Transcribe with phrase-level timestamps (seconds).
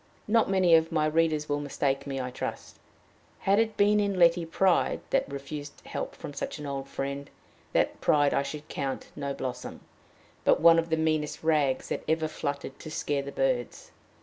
[0.27, 2.79] Not many of my readers will mistake me, I trust.
[3.37, 7.29] Had it been in Letty pride that refused help from such an old friend,
[7.73, 9.81] that pride I should count no blossom,
[10.43, 13.91] but one of the meanest rags that ever fluttered to scare the birds.